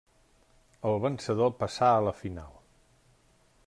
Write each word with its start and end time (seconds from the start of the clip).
El 0.91 0.97
vencedor 1.03 1.53
passà 1.61 1.93
a 2.01 2.03
la 2.09 2.15
final. 2.25 2.61